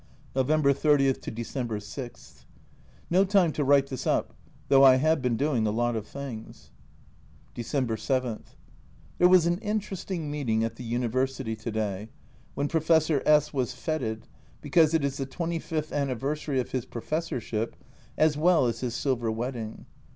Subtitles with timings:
[0.35, 2.45] November 30 to December 6.
[3.11, 4.33] No time to write this up,
[4.67, 6.71] though I have been doing a lot of things.
[7.53, 8.43] December 7
[9.19, 12.09] There was an interesting meeting at the University to day,
[12.55, 14.27] when Professor S was feted,
[14.59, 17.73] because it is the 25th anniversary of his pro fessorship,
[18.17, 19.85] as well as his silver wedding.